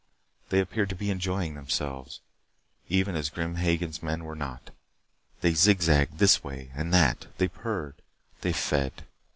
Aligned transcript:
They 0.49 0.59
appeared 0.59 0.89
to 0.89 0.95
be 0.95 1.11
enjoying 1.11 1.53
themselves, 1.53 2.21
even 2.89 3.15
as 3.15 3.29
Grim 3.29 3.57
Hagen's 3.57 4.01
men 4.01 4.23
were 4.23 4.35
not. 4.35 4.71
They 5.41 5.53
zig 5.53 5.79
zagged 5.79 6.17
this 6.17 6.43
way 6.43 6.71
and 6.73 6.91
that. 6.91 7.27
They 7.37 7.47
purred. 7.47 8.01
They 8.41 8.51
fed. 8.51 9.03